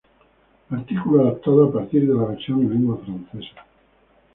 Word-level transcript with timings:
Artículo 0.71 1.21
adaptado 1.21 1.65
a 1.65 1.71
partir 1.73 2.07
de 2.07 2.15
la 2.15 2.25
versión 2.25 2.63
en 2.63 2.69
lengua 2.71 2.97
francesa. 3.05 3.67